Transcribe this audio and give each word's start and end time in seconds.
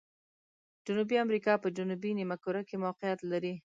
جنوبي 0.85 1.15
امریکا 1.25 1.53
په 1.63 1.67
جنوبي 1.77 2.11
نیمه 2.19 2.37
کره 2.43 2.61
کې 2.67 2.75
موقعیت 2.85 3.19
لري. 3.31 3.53